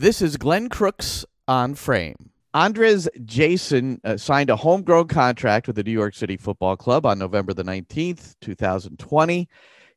[0.00, 2.30] This is Glenn Crooks on Frame.
[2.54, 7.18] Andres Jasson uh, signed a homegrown contract with the New York City Football Club on
[7.18, 9.46] November the 19th, 2020.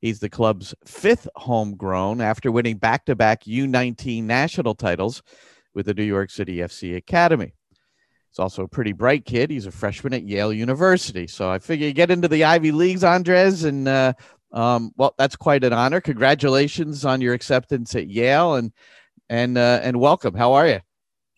[0.02, 5.24] He's the club's fifth homegrown after winning back to back U19 national titles
[5.74, 7.54] with the New York City FC Academy.
[8.30, 9.52] He's also a pretty bright kid.
[9.52, 11.28] He's a freshman at Yale University.
[11.28, 14.12] So I figure you get into the Ivy Leagues, Andres, and uh,
[14.52, 16.02] um, well, that's quite an honor.
[16.02, 18.74] Congratulations on your acceptance at Yale and
[19.30, 20.34] and uh, and welcome.
[20.34, 20.80] How are you?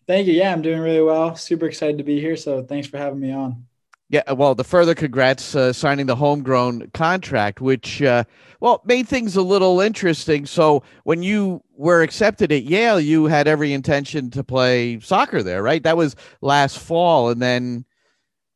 [0.06, 0.34] Thank you.
[0.34, 1.34] Yeah, I'm doing really well.
[1.34, 2.36] Super excited to be here.
[2.36, 3.66] So thanks for having me on.
[4.08, 8.22] Yeah, well, the further congrats uh, signing the homegrown contract, which uh,
[8.60, 10.46] well made things a little interesting.
[10.46, 15.60] So when you were accepted at Yale, you had every intention to play soccer there,
[15.60, 15.82] right?
[15.82, 17.84] That was last fall, and then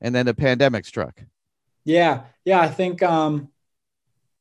[0.00, 1.20] and then the pandemic struck.
[1.84, 2.60] Yeah, yeah.
[2.60, 3.48] I think um,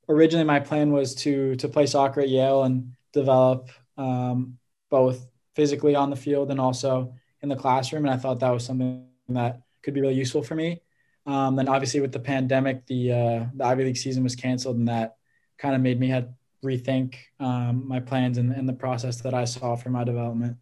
[0.08, 4.59] originally my plan was to to play soccer at Yale and develop um,
[4.90, 8.06] both physically on the field and also in the classroom.
[8.06, 10.82] And I thought that was something that could be really useful for me.
[11.26, 14.88] Um, then obviously with the pandemic, the uh, the Ivy League season was canceled, and
[14.88, 15.18] that
[15.58, 16.34] kind of made me had
[16.64, 20.58] rethink um, my plans and, and the process that I saw for my development.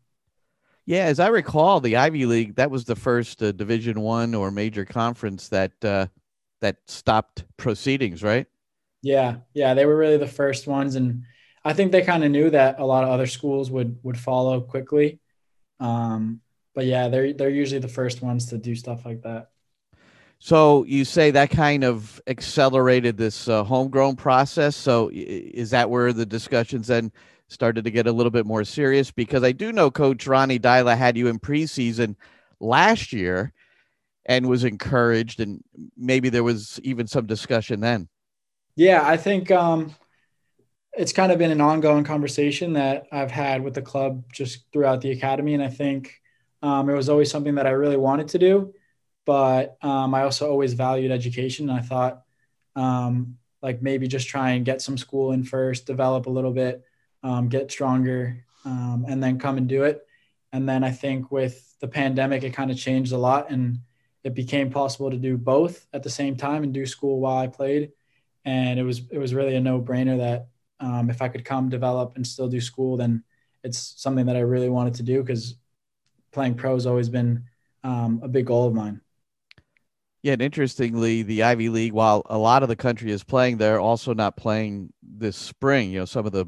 [0.86, 4.52] Yeah, as I recall, the Ivy League that was the first uh, Division One or
[4.52, 6.08] major conference that uh,
[6.62, 8.48] that stopped proceedings, right?
[9.02, 11.24] Yeah, yeah, they were really the first ones, and
[11.68, 14.62] I think they kind of knew that a lot of other schools would would follow
[14.62, 15.20] quickly.
[15.82, 16.40] Um,
[16.74, 19.50] but yeah, they're they're usually the first ones to do stuff like that.
[20.40, 24.78] So you say that kind of accelerated this uh, homegrown process.
[24.78, 27.12] So is that where the discussions then
[27.50, 29.12] started to get a little bit more serious?
[29.12, 32.16] Because I do know Coach Ronnie Deila had you in preseason
[32.62, 33.52] last year
[34.26, 35.62] and was encouraged, and
[35.98, 38.08] maybe there was even some discussion then.
[38.78, 39.96] Yeah, I think um,
[40.98, 45.02] it's kind of been an ongoing conversation that I've had with the club just throughout
[45.02, 46.22] the academy, and I think
[46.64, 48.74] um, it was always something that I really wanted to do,
[49.26, 51.70] but um, I also always valued education.
[51.70, 52.24] And I thought,
[52.76, 56.84] um, like maybe just try and get some school in first, develop a little bit,
[57.24, 60.06] um, get stronger, um, and then come and do it.
[60.52, 63.80] And then I think with the pandemic, it kind of changed a lot, and
[64.24, 67.48] it became possible to do both at the same time and do school while I
[67.48, 67.92] played
[68.48, 70.48] and it was it was really a no brainer that
[70.80, 73.24] um, if I could come develop and still do school, then
[73.64, 75.56] it's something that I really wanted to do because
[76.32, 77.44] playing pro has always been
[77.84, 79.02] um, a big goal of mine.
[80.24, 83.80] Yeah, and interestingly, the Ivy League, while a lot of the country is playing, they're
[83.80, 85.92] also not playing this spring.
[85.92, 86.48] You know, some of the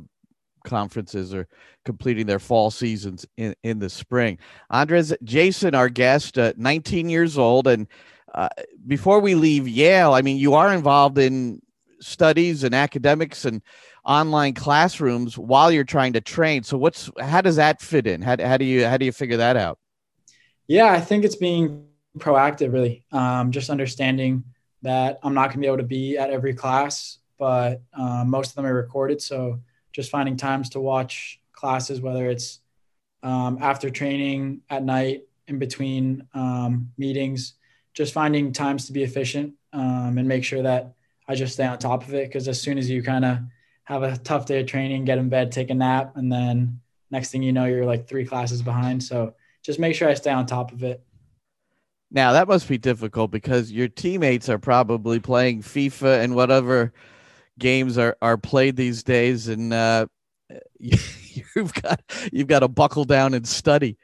[0.66, 1.48] conferences are
[1.86, 4.38] completing their fall seasons in, in the spring.
[4.70, 7.68] Andres Jasson, our guest, uh, 19 years old.
[7.68, 7.88] And
[8.34, 8.50] uh,
[8.88, 11.62] before we leave Yale, I mean, you are involved in
[12.02, 13.62] studies and academics and
[14.10, 16.64] online classrooms while you're trying to train.
[16.64, 18.22] So what's how does that fit in?
[18.22, 19.78] How, how do you how do you figure that out?
[20.68, 21.86] Yeah, I think it's being
[22.18, 23.06] proactive, really.
[23.12, 24.44] Um, just understanding
[24.82, 28.50] that I'm not going to be able to be at every class, but um, most
[28.50, 29.22] of them are recorded.
[29.22, 29.60] So
[29.94, 32.60] just finding times to watch classes, whether it's
[33.22, 37.56] um, after training at night, in between um, meetings,
[37.94, 40.94] just finding times to be efficient um, and make sure that
[41.28, 43.40] I just stay on top of it because as soon as you kind of
[43.90, 46.80] have a tough day of training, get in bed, take a nap, and then
[47.10, 49.04] next thing you know, you're like three classes behind.
[49.04, 49.34] So
[49.64, 51.04] just make sure I stay on top of it.
[52.12, 56.94] Now that must be difficult because your teammates are probably playing FIFA and whatever
[57.58, 60.06] games are, are played these days, and uh,
[60.80, 62.02] you've got
[62.32, 63.98] you've got to buckle down and study.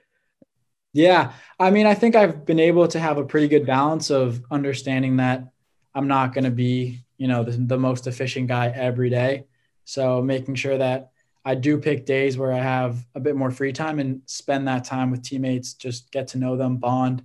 [0.94, 4.44] Yeah, I mean, I think I've been able to have a pretty good balance of
[4.50, 5.52] understanding that
[5.94, 9.46] I'm not going to be you know, the, the most efficient guy every day.
[9.86, 11.12] So making sure that
[11.46, 14.84] I do pick days where I have a bit more free time and spend that
[14.84, 17.24] time with teammates, just get to know them, bond.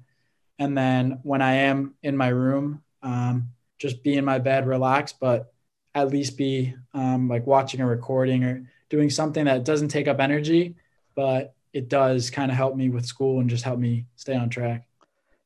[0.58, 3.48] And then when I am in my room, um,
[3.78, 5.54] just be in my bed, relax, but
[5.94, 10.20] at least be um, like watching a recording or doing something that doesn't take up
[10.20, 10.76] energy,
[11.14, 14.50] but it does kind of help me with school and just help me stay on
[14.50, 14.86] track.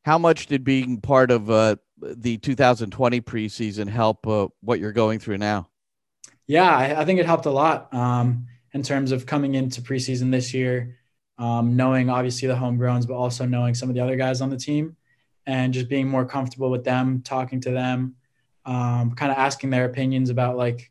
[0.02, 5.20] How much did being part of uh, the 2020 preseason help uh, what you're going
[5.20, 5.69] through now?
[6.46, 10.31] Yeah, I, I think it helped a lot um, in terms of coming into preseason
[10.31, 10.99] this year,
[11.38, 14.56] um, knowing obviously the homegrowns, but also knowing some of the other guys on the
[14.56, 14.96] team
[15.46, 18.17] and just being more comfortable with them, talking to them,
[18.67, 20.91] um, kind of asking their opinions about like,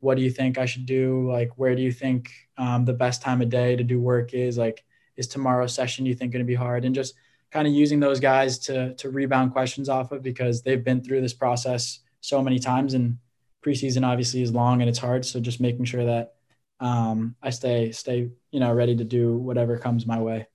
[0.00, 1.30] what do you think I should do?
[1.30, 4.56] Like, where do you think um, the best time of day to do work is?
[4.56, 4.84] Like,
[5.16, 6.86] is tomorrow's session you think going to be hard?
[6.86, 7.14] And just
[7.50, 11.20] kind of using those guys to to rebound questions off of because they've been through
[11.20, 13.18] this process so many times and
[13.64, 16.34] preseason obviously is long and it's hard so just making sure that
[16.80, 20.46] um, I stay stay you know ready to do whatever comes my way.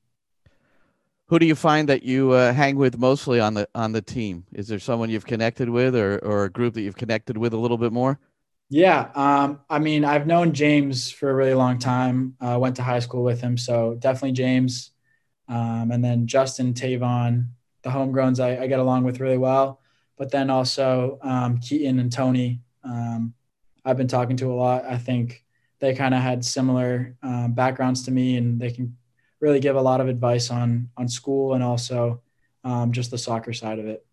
[1.27, 4.45] Who do you find that you uh, hang with mostly on the on the team?
[4.51, 7.57] Is there someone you've connected with, or or a group that you've connected with a
[7.57, 8.19] little bit more?
[8.69, 12.35] Yeah, um, I mean, I've known James for a really long time.
[12.41, 14.91] I uh, went to high school with him, so definitely James.
[15.47, 17.49] Um, and then Justin, Tayvon,
[17.83, 19.79] the homegrowns I, I, get along with really well.
[20.17, 23.33] But then also um, Keaton and Tony, um,
[23.83, 24.85] I've been talking to a lot.
[24.85, 25.43] I think
[25.79, 28.95] they kind of had similar um, backgrounds to me, and they can
[29.39, 32.21] really give a lot of advice on on school and also
[32.63, 34.05] um, just the soccer side of it.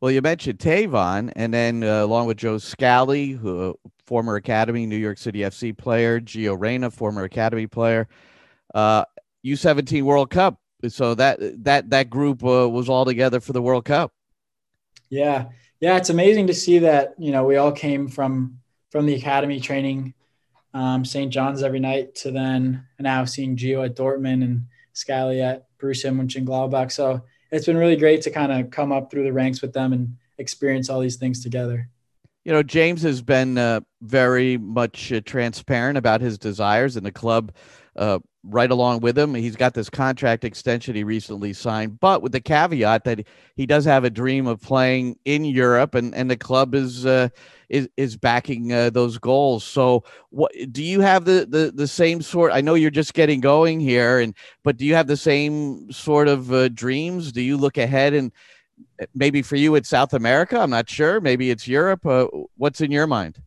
[0.00, 4.98] Well, you mentioned Tayvon, and then uh, along with Joe Scally, who former Academy New
[4.98, 8.06] York City FC player, Gio Reyna, former Academy player,
[8.74, 9.04] uh,
[9.44, 10.60] U17 World Cup.
[10.88, 14.12] So that that that group uh, was all together for the World Cup.
[15.08, 15.46] Yeah,
[15.80, 17.14] yeah, it's amazing to see that.
[17.18, 18.58] You know, we all came from
[18.90, 20.14] from the academy training
[20.74, 21.32] um, St.
[21.32, 26.90] John's every night to then now seeing Gio at Dortmund and Scally at Borussia Mönchengladbach.
[26.90, 29.92] So it's been really great to kind of come up through the ranks with them
[29.92, 31.88] and experience all these things together.
[32.44, 37.12] You know, James has been uh, very much uh, transparent about his desires, and the
[37.12, 37.52] club
[37.96, 39.34] uh, right along with him.
[39.34, 43.26] He's got this contract extension he recently signed, but with the caveat that
[43.56, 47.28] he does have a dream of playing in Europe, and and the club is uh,
[47.68, 49.64] is is backing uh, those goals.
[49.64, 52.52] So, what do you have the, the the same sort?
[52.52, 56.28] I know you're just getting going here, and but do you have the same sort
[56.28, 57.32] of uh, dreams?
[57.32, 58.32] Do you look ahead and
[59.00, 60.58] uh, maybe for you it's South America?
[60.58, 61.20] I'm not sure.
[61.20, 62.04] Maybe it's Europe.
[62.04, 62.26] Uh,
[62.56, 63.40] what's in your mind?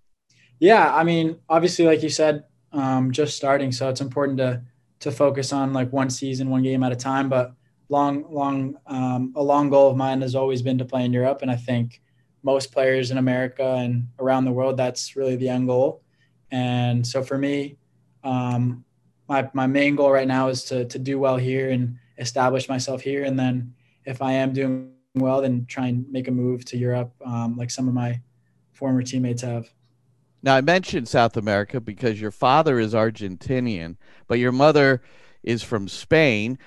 [0.59, 4.63] Yeah, I mean, obviously, like you said, um, just starting, so it's important to
[4.99, 7.29] to focus on like one season, one game at a time.
[7.29, 7.53] But
[7.89, 11.39] long, long, um, a long goal of mine has always been to play in Europe,
[11.41, 12.01] and I think
[12.44, 16.01] most players in America and around the world, that's really the end goal.
[16.51, 17.77] And so for me,
[18.23, 18.85] um,
[19.27, 23.01] my my main goal right now is to to do well here and establish myself
[23.01, 23.73] here, and then
[24.05, 27.69] if I am doing well, then try and make a move to Europe, um, like
[27.69, 28.21] some of my
[28.73, 29.69] former teammates have.
[30.47, 33.97] Now, I mentioned South America because your father is Argentinian,
[34.29, 35.01] but your mother
[35.44, 36.57] is from Spain.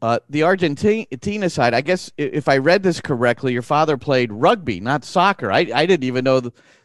[0.00, 4.80] Uh, the Argentina side, I guess, if I read this correctly, your father played rugby,
[4.80, 5.52] not soccer.
[5.52, 6.40] I, I didn't even know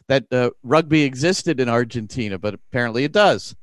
[0.08, 3.56] that uh, rugby existed in Argentina, but apparently it does.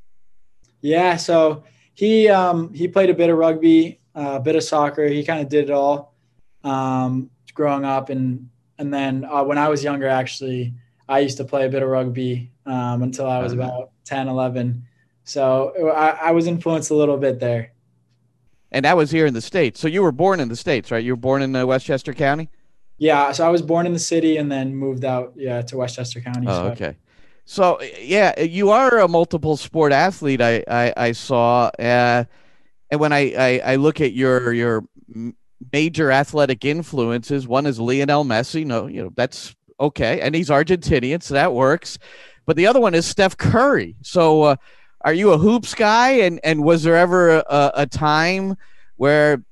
[0.81, 5.05] Yeah, so he um, he played a bit of rugby, uh, a bit of soccer.
[5.05, 6.15] He kind of did it all
[6.63, 8.49] um, growing up, and
[8.79, 10.73] and then uh, when I was younger, actually,
[11.07, 14.83] I used to play a bit of rugby um, until I was about 10, 11.
[15.23, 17.73] So I, I was influenced a little bit there.
[18.71, 19.79] And that was here in the States.
[19.79, 21.03] So you were born in the States, right?
[21.03, 22.49] You were born in uh, Westchester County?
[22.97, 23.31] Yeah.
[23.33, 26.47] So I was born in the city and then moved out, yeah, to Westchester County.
[26.47, 26.65] Oh, so.
[26.71, 26.95] okay.
[27.45, 30.41] So yeah, you are a multiple sport athlete.
[30.41, 32.23] I I, I saw, uh,
[32.89, 34.85] and when I, I, I look at your your
[35.73, 38.65] major athletic influences, one is Lionel Messi.
[38.65, 41.97] No, you know that's okay, and he's Argentinian, so that works.
[42.45, 43.95] But the other one is Steph Curry.
[44.01, 44.55] So, uh,
[45.01, 46.11] are you a hoops guy?
[46.11, 48.55] And and was there ever a, a time
[48.97, 49.43] where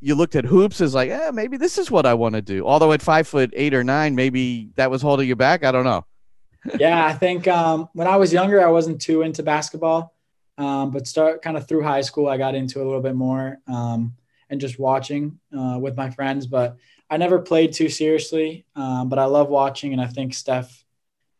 [0.00, 2.66] you looked at hoops as like, eh, maybe this is what I want to do?
[2.66, 5.64] Although at five foot eight or nine, maybe that was holding you back.
[5.64, 6.04] I don't know.
[6.78, 10.14] yeah, I think um, when I was younger, I wasn't too into basketball.
[10.58, 13.58] Um, but start kind of through high school, I got into a little bit more
[13.66, 14.14] um,
[14.48, 16.46] and just watching uh, with my friends.
[16.46, 16.76] But
[17.10, 20.84] I never played too seriously, um, but I love watching, and I think Steph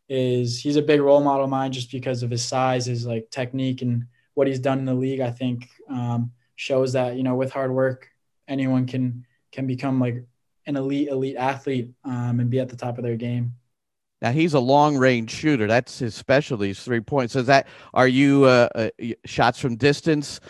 [0.08, 3.30] is he's a big role model of mine just because of his size, his like
[3.30, 5.20] technique, and what he's done in the league.
[5.20, 8.08] I think um, shows that you know with hard work,
[8.48, 10.25] anyone can can become like
[10.66, 13.54] an elite elite athlete um, and be at the top of their game.
[14.22, 15.66] Now he's a long range shooter.
[15.66, 16.70] That's his specialty.
[16.70, 17.36] Is three points.
[17.36, 18.90] Is that are you uh, uh,
[19.25, 20.40] shots from distance,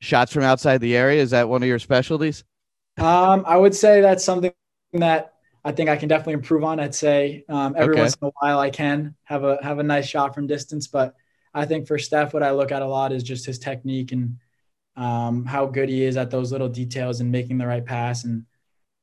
[0.00, 1.20] shots from outside the area?
[1.20, 2.44] Is that one of your specialties?
[2.98, 4.52] Um, I would say that's something
[4.92, 6.80] that I think I can definitely improve on.
[6.80, 8.02] I'd say um, every okay.
[8.02, 11.14] once in a while I can have a have a nice shot from distance, but
[11.52, 14.38] I think for Steph, what I look at a lot is just his technique and
[14.96, 18.24] um, how good he is at those little details and making the right pass.
[18.24, 18.44] And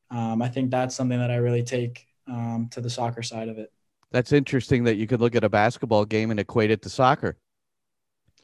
[0.10, 3.58] um, I think that's something that I really take um, to the soccer side of
[3.58, 3.72] it.
[4.12, 7.38] That's interesting that you could look at a basketball game and equate it to soccer.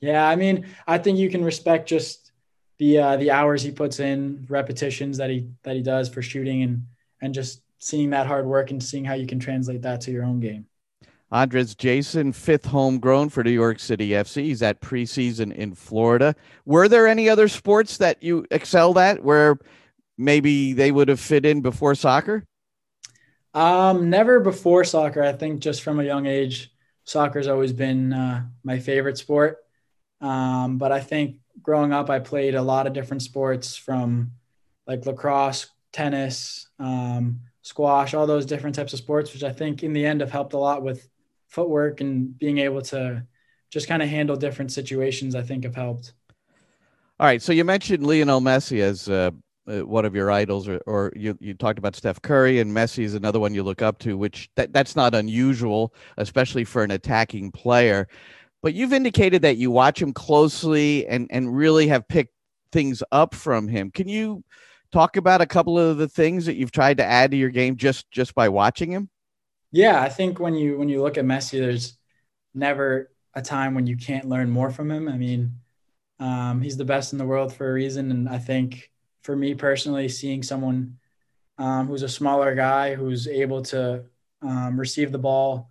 [0.01, 2.33] Yeah, I mean, I think you can respect just
[2.77, 6.63] the uh, the hours he puts in, repetitions that he that he does for shooting,
[6.63, 6.87] and
[7.21, 10.23] and just seeing that hard work and seeing how you can translate that to your
[10.23, 10.65] own game.
[11.31, 14.43] Andres Jasson, fifth homegrown for New York City FC.
[14.43, 16.35] He's at preseason in Florida.
[16.65, 19.57] Were there any other sports that you excelled at where
[20.15, 22.45] maybe they would have fit in before soccer?
[23.55, 25.23] Um, never before soccer.
[25.23, 26.71] I think just from a young age,
[27.03, 29.57] soccer's always been uh, my favorite sport.
[30.21, 34.33] Um, but I think growing up, I played a lot of different sports from
[34.85, 39.93] like lacrosse, tennis, um, squash, all those different types of sports, which I think in
[39.93, 41.07] the end have helped a lot with
[41.47, 43.25] footwork and being able to
[43.71, 45.33] just kind of handle different situations.
[45.33, 46.13] I think have helped.
[47.19, 49.31] All right, so you mentioned Lionel Messi as uh,
[49.67, 53.03] uh, one of your idols, or, or you, you talked about Steph Curry, and Messi
[53.03, 56.91] is another one you look up to, which that, that's not unusual, especially for an
[56.91, 58.07] attacking player.
[58.61, 62.33] But you've indicated that you watch him closely and, and really have picked
[62.71, 63.91] things up from him.
[63.91, 64.43] Can you
[64.93, 67.75] talk about a couple of the things that you've tried to add to your game
[67.75, 69.09] just just by watching him?
[69.71, 71.97] Yeah, I think when you when you look at Messi, there's
[72.53, 75.09] never a time when you can't learn more from him.
[75.09, 75.59] I mean,
[76.19, 78.91] um, he's the best in the world for a reason, and I think
[79.23, 80.99] for me personally, seeing someone
[81.57, 84.03] um, who's a smaller guy who's able to
[84.41, 85.69] um, receive the ball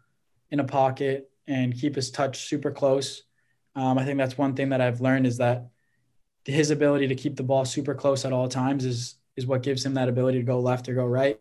[0.51, 3.23] in a pocket and keep his touch super close,
[3.77, 5.69] um, I think that's one thing that I've learned is that
[6.45, 9.85] his ability to keep the ball super close at all times is is what gives
[9.85, 11.41] him that ability to go left or go right.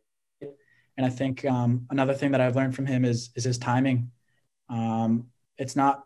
[0.98, 4.12] And I think um, another thing that I've learned from him is is his timing.
[4.70, 5.28] Um,
[5.58, 6.06] it's not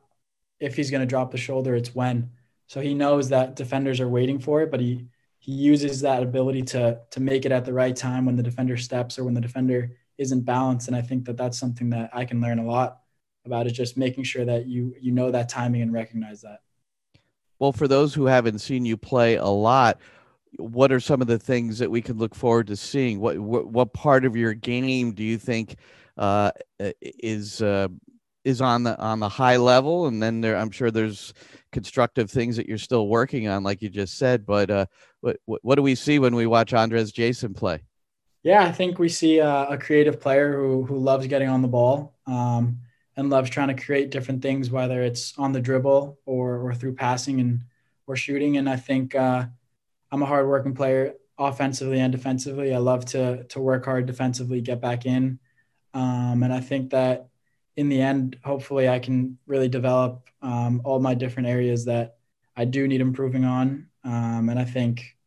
[0.60, 2.32] if he's going to drop the shoulder; it's when.
[2.68, 5.08] So he knows that defenders are waiting for it, but he
[5.40, 8.78] he uses that ability to to make it at the right time when the defender
[8.78, 10.88] steps or when the defender isn't balanced.
[10.88, 13.02] And I think that that's something that I can learn a lot
[13.46, 16.62] about is just making sure that you you know that timing and recognize that.
[17.60, 20.00] Well, for those who haven't seen you play a lot,
[20.58, 23.20] what are some of the things that we can look forward to seeing?
[23.20, 25.76] What what, what part of your game do you think
[26.18, 26.52] uh,
[27.02, 27.88] is uh,
[28.44, 30.08] is on the on the high level?
[30.08, 31.34] And then there, I'm sure there's
[31.72, 34.46] constructive things that you're still working on, like you just said.
[34.46, 34.86] But uh,
[35.22, 37.82] what what do we see when we watch Andres Jasson play?
[38.44, 41.68] Yeah, I think we see a, a creative player who who loves getting on the
[41.68, 42.16] ball.
[42.28, 42.80] Um,
[43.18, 46.96] and loves trying to create different things, whether it's on the dribble or or through
[46.96, 47.62] passing and
[48.08, 48.58] or shooting.
[48.58, 49.46] And I think uh,
[50.12, 52.74] I'm a hardworking player, offensively and defensively.
[52.74, 55.40] I love to to work hard defensively, get back in,
[55.94, 57.28] um, and I think that
[57.76, 62.18] in the end, hopefully, I can really develop um, all my different areas that
[62.56, 63.88] I do need improving on.
[64.04, 65.18] Um, and I think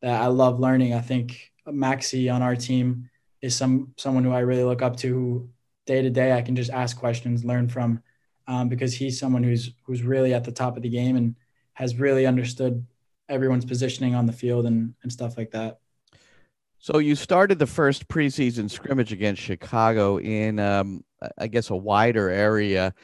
[0.00, 0.94] that I love learning.
[0.94, 3.10] I think Maxi on our team
[3.42, 5.48] is some someone who I really look up to, who
[5.88, 8.02] day to day I can just ask questions, learn from,
[8.46, 11.34] um, because he's someone who's who's really at the top of the game and
[11.72, 12.86] has really understood
[13.28, 15.80] everyone's positioning on the field and and stuff like that.
[16.78, 21.04] So you started the first preseason scrimmage against Chicago in, um,
[21.36, 22.94] I guess, a wider area.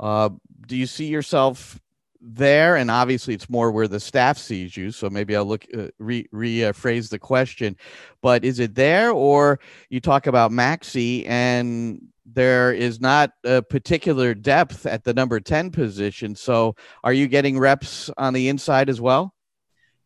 [0.00, 0.30] Uh,
[0.66, 1.78] do you see yourself
[2.22, 2.76] there?
[2.76, 4.90] And obviously, it's more where the staff sees you.
[4.92, 7.76] So maybe I'll look uh, re rephrase the question.
[8.22, 12.07] But is it there, or you talk about Maxi and
[12.38, 16.36] there is not a particular depth at the number 10 position.
[16.36, 19.34] So are you getting reps on the inside as well?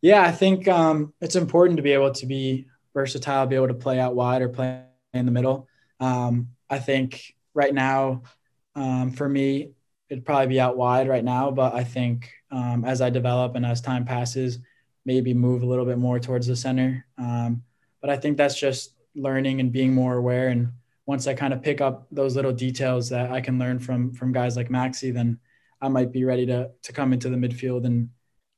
[0.01, 3.75] Yeah, I think um, it's important to be able to be versatile, be able to
[3.75, 4.81] play out wide or play
[5.13, 5.67] in the middle.
[5.99, 8.23] Um, I think right now,
[8.73, 9.73] um, for me,
[10.09, 13.63] it'd probably be out wide right now, but I think um, as I develop and
[13.63, 14.57] as time passes,
[15.05, 17.05] maybe move a little bit more towards the center.
[17.15, 17.61] Um,
[18.01, 20.71] but I think that's just learning and being more aware and
[21.05, 24.31] once I kind of pick up those little details that I can learn from from
[24.31, 25.39] guys like Maxi, then
[25.81, 28.09] I might be ready to to come into the midfield and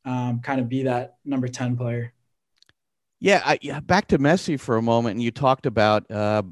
[0.05, 2.13] um, kind of be that number ten player.
[3.19, 6.43] Yeah, I, yeah, back to Messi for a moment, and you talked about uh,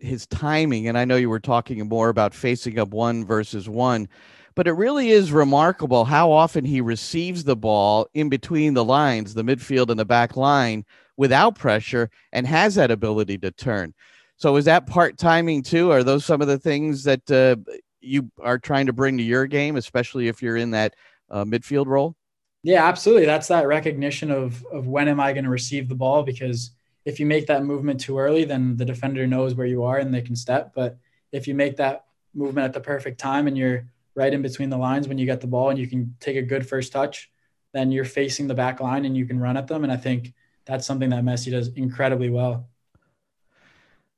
[0.00, 4.08] his timing, and I know you were talking more about facing up one versus one,
[4.56, 9.34] but it really is remarkable how often he receives the ball in between the lines,
[9.34, 10.84] the midfield and the back line,
[11.16, 13.94] without pressure, and has that ability to turn.
[14.38, 15.90] So is that part timing too?
[15.90, 17.56] Are those some of the things that uh,
[18.00, 20.94] you are trying to bring to your game, especially if you're in that
[21.28, 22.14] uh, midfield role?
[22.62, 23.26] Yeah, absolutely.
[23.26, 26.22] That's that recognition of of when am I going to receive the ball?
[26.22, 26.70] Because
[27.04, 30.14] if you make that movement too early, then the defender knows where you are and
[30.14, 30.72] they can step.
[30.74, 30.98] But
[31.32, 32.04] if you make that
[32.34, 35.40] movement at the perfect time and you're right in between the lines when you get
[35.40, 37.30] the ball and you can take a good first touch,
[37.72, 39.84] then you're facing the back line and you can run at them.
[39.84, 42.68] And I think that's something that Messi does incredibly well.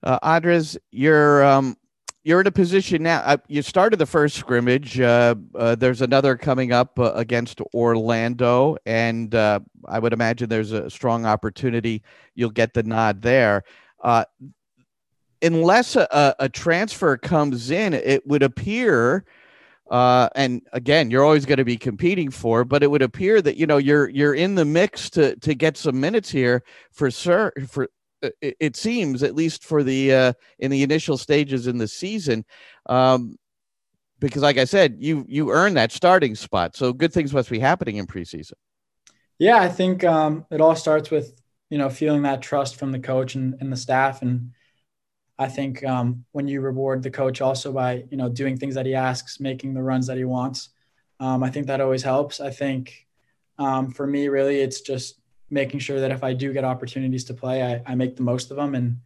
[0.03, 1.77] Uh, Andres, you're um,
[2.23, 3.21] you're in a position now.
[3.21, 5.01] Uh, you started the first scrimmage.
[5.01, 10.73] Uh, uh, there's another coming up uh, against Orlando, and uh, I would imagine there's
[10.73, 12.03] a strong opportunity
[12.35, 13.63] you'll get the nod there.
[15.43, 19.25] Unless a, a, transfer comes in, it would appear.
[19.91, 23.67] and again, you're always going to be competing for, but it would appear that you
[23.67, 27.89] know you're you're in the mix to to get some minutes here for sure for
[28.41, 32.45] it seems at least for the uh, in the initial stages in the season.
[32.87, 33.37] Um,
[34.19, 36.77] because, like I said, you you earned that starting spot.
[36.77, 38.53] So good things must be happening in preseason.
[39.39, 42.99] Yeah, I think um, it all starts with you know feeling that trust from the
[42.99, 44.53] coach and, and the staff, and
[45.39, 48.87] I think um, when you reward the coach also by you know doing things that
[48.87, 50.69] he asks, making the runs that he wants,
[51.19, 52.41] um, I think that always helps.
[52.41, 53.07] I think
[53.59, 55.20] um, for me, really, it's just
[55.51, 58.51] making sure that if I do get opportunities to play, I, I make the most
[58.51, 59.01] of them and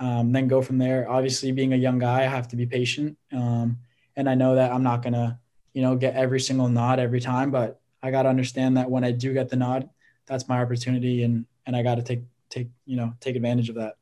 [0.00, 1.08] um, then go from there.
[1.08, 3.78] Obviously, being a young guy, I have to be patient, um,
[4.16, 5.38] and I know that I'm not gonna
[5.72, 9.04] you know get every single nod every time, but I got to understand that when
[9.04, 9.88] I do get the nod,
[10.26, 13.76] that's my opportunity, and and I got to take take you know take advantage of
[13.76, 13.96] that.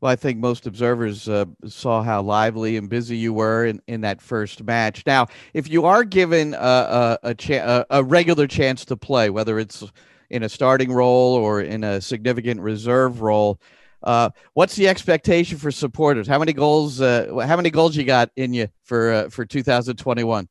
[0.00, 4.00] Well, I think most observers uh, saw how lively and busy you were in, in
[4.00, 5.02] that first match.
[5.04, 9.58] Now, if you are given a a, a, cha- a regular chance to play, whether
[9.58, 9.84] it's
[10.30, 13.60] in a starting role or in a significant reserve role,
[14.02, 16.26] uh, what's the expectation for supporters?
[16.26, 17.00] How many goals?
[17.00, 20.48] Uh, how many goals you got in you for uh, for 2021?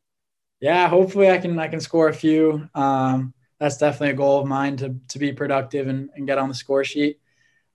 [0.60, 2.68] yeah, hopefully I can I can score a few.
[2.76, 6.50] Um, that's definitely a goal of mine to to be productive and, and get on
[6.50, 7.20] the score sheet.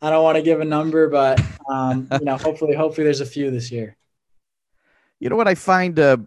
[0.03, 3.27] I don't want to give a number, but um, you know, hopefully, hopefully there's a
[3.27, 3.97] few this year.
[5.19, 6.19] You know what I find uh,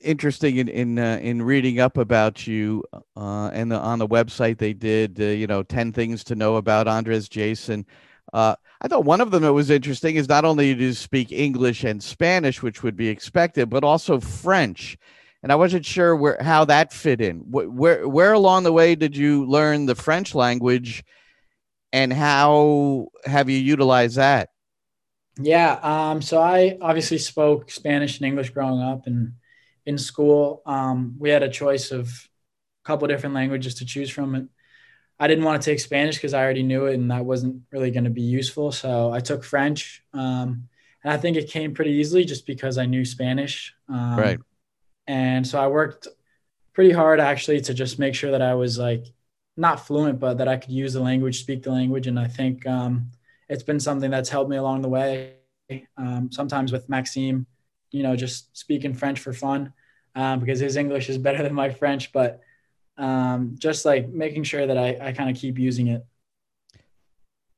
[0.00, 2.84] interesting in in uh, in reading up about you
[3.16, 6.56] uh, and the, on the website they did, uh, you know, ten things to know
[6.56, 7.84] about Andres Jasson.
[8.32, 11.32] Uh, I thought one of them that was interesting is not only do you speak
[11.32, 14.96] English and Spanish, which would be expected, but also French
[15.42, 17.38] and I wasn't sure where how that fit in.
[17.50, 21.04] Where where along the way did you learn the French language,
[21.92, 24.50] and how have you utilized that?
[25.38, 29.32] Yeah, um, so I obviously spoke Spanish and English growing up, and
[29.86, 34.34] in school um, we had a choice of a couple different languages to choose from.
[34.34, 34.48] And
[35.18, 37.90] I didn't want to take Spanish because I already knew it, and that wasn't really
[37.90, 38.72] going to be useful.
[38.72, 40.68] So I took French, um,
[41.04, 43.74] and I think it came pretty easily just because I knew Spanish.
[43.88, 44.38] Um, right
[45.06, 46.08] and so I worked
[46.72, 49.06] pretty hard actually to just make sure that I was like
[49.56, 52.06] not fluent, but that I could use the language, speak the language.
[52.06, 53.10] And I think um,
[53.48, 55.34] it's been something that's helped me along the way.
[55.96, 57.46] Um, sometimes with Maxime,
[57.90, 59.72] you know, just speaking French for fun
[60.14, 62.40] um, because his English is better than my French, but
[62.98, 66.04] um, just like making sure that I, I kind of keep using it.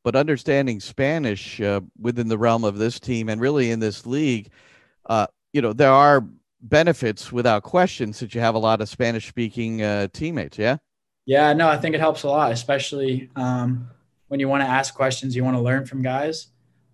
[0.02, 4.50] But understanding Spanish uh, within the realm of this team and really in this league,
[5.06, 6.26] uh, you know, there are
[6.60, 10.58] benefits without question since you have a lot of Spanish speaking uh, teammates.
[10.58, 10.76] Yeah.
[11.26, 13.88] Yeah, no, I think it helps a lot, especially um,
[14.28, 16.48] when you want to ask questions, you want to learn from guys.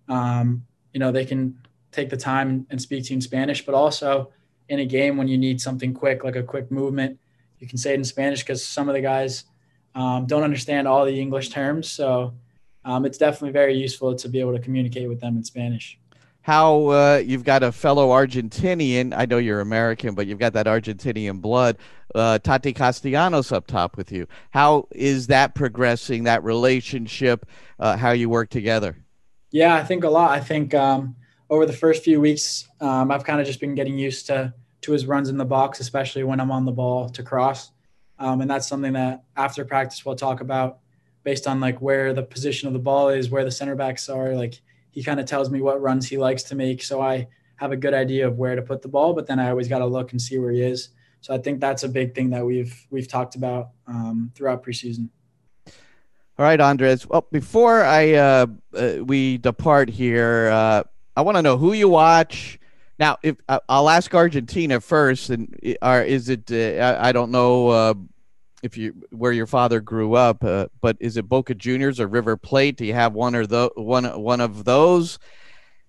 [0.07, 1.57] Um, you know, they can
[1.91, 4.31] take the time and speak to you in Spanish, but also
[4.71, 7.19] in a game when you need something quick, like a quick movement,
[7.59, 9.43] you can say it in Spanish because some of the guys
[9.95, 11.91] um, don't understand all the English terms.
[11.91, 12.33] So
[12.85, 15.99] um, it's definitely very useful to be able to communicate with them in Spanish
[16.43, 19.13] how uh, you've got a fellow Argentinian.
[19.15, 21.77] I know you're American, but you've got that Argentinian blood.
[22.13, 24.27] Uh, Tati Castellanos up top with you.
[24.49, 26.23] How is that progressing?
[26.23, 27.45] That relationship?
[27.79, 28.97] Uh, how you work together?
[29.51, 30.31] Yeah, I think a lot.
[30.31, 31.15] I think um,
[31.49, 34.91] over the first few weeks, um, I've kind of just been getting used to to
[34.91, 37.71] his runs in the box, especially when I'm on the ball to cross.
[38.19, 40.79] Um, and that's something that after practice we'll talk about
[41.23, 44.35] based on like where the position of the ball is, where the center backs are,
[44.35, 46.83] like he kind of tells me what runs he likes to make.
[46.83, 49.49] So I have a good idea of where to put the ball, but then I
[49.49, 50.89] always got to look and see where he is.
[51.21, 55.09] So I think that's a big thing that we've we've talked about um, throughout preseason.
[55.67, 57.07] All right, Andres.
[57.07, 60.83] Well, before I uh, uh, we depart here, uh,
[61.15, 62.57] I want to know who you watch.
[63.01, 63.35] Now, if
[63.67, 66.51] I'll ask Argentina first, and are is it?
[66.51, 67.93] Uh, I, I, don't know uh,
[68.61, 72.37] if you where your father grew up, uh, but is it Boca Juniors or River
[72.37, 72.77] Plate?
[72.77, 75.17] Do you have one or the one one of those?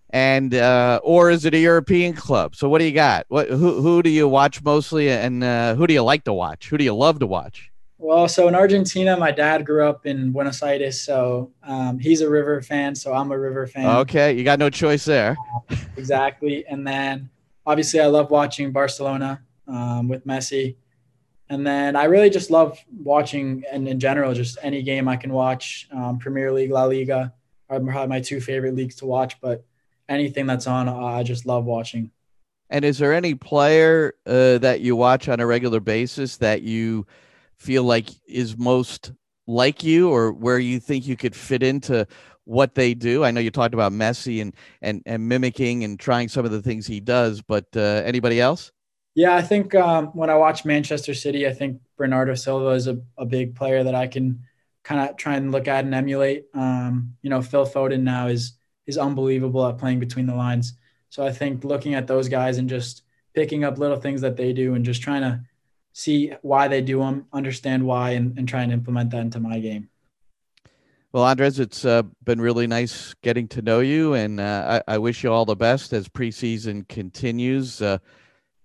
[0.09, 2.57] And uh, or is it a European club?
[2.57, 3.27] So what do you got?
[3.29, 6.71] What who who do you watch mostly, and uh, who do you like to watch?
[6.71, 7.72] Who do you love to watch?
[8.03, 12.29] Well, so in Argentina, my dad grew up in Buenos Aires, so um, he's a
[12.29, 13.87] River fan, so I'm a River fan.
[13.99, 15.37] Okay, you got no choice there.
[15.97, 17.31] exactly, and then
[17.65, 20.75] obviously I love watching Barcelona um, with Messi.
[21.49, 25.33] And then I really just love watching, and in general, just any game I can
[25.33, 25.87] watch.
[25.93, 27.33] Um, Premier League, La Liga
[27.71, 29.65] are probably my two favorite leagues to watch, but
[30.09, 32.11] anything that's on, uh, I just love watching.
[32.69, 37.07] And is there any player uh, that you watch on a regular basis that you
[37.63, 39.13] feel like is most
[39.47, 42.07] like you, or where you think you could fit into
[42.45, 43.25] what they do?
[43.25, 46.63] I know you talked about Messi and and and mimicking and trying some of the
[46.63, 48.73] things he does, but uh, anybody else?
[49.15, 52.99] Yeah, I think um, when I watch Manchester City, I think Bernardo Silva is a,
[53.19, 54.45] a big player that I can
[54.85, 56.47] kind of try and look at and emulate.
[56.55, 58.55] Um, you know, Phil Foden now is
[58.87, 60.75] is unbelievable at playing between the lines.
[61.11, 63.03] So I think looking at those guys and just
[63.35, 65.43] picking up little things that they do and just trying to
[65.93, 69.59] see why they do them, understand why, and, and try and implement that into my
[69.59, 69.89] game.
[71.13, 74.99] Well, Andres, it's uh, been really nice getting to know you, and uh, I, I,
[74.99, 77.83] wish you all the best as preseason continues.
[77.83, 77.99] Uh,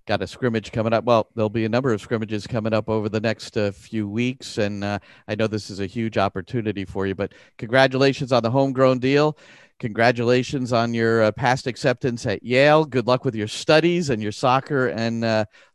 [0.06, 1.04] got a scrimmage coming up.
[1.04, 4.60] Well, there'll be a number of scrimmages coming up over the next uh, few weeks,
[4.60, 7.16] and uh, I know this is a huge opportunity for you.
[7.16, 9.38] But congratulations on the homegrown deal.
[9.80, 12.86] Congratulations on your uh, past acceptance at Yale.
[12.86, 15.20] Good luck with your studies and your soccer, and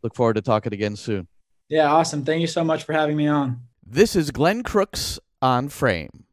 [0.03, 1.29] look forward to talking again soon.
[1.73, 2.23] Yeah, awesome.
[2.23, 3.63] Thank you so much for having me on.
[3.83, 6.25] This is Glenn Crooks on Frame.